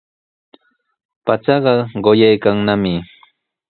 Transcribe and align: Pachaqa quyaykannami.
Pachaqa 1.25 1.73
quyaykannami. 2.03 2.93